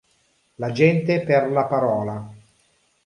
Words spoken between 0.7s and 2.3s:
gente per la parola.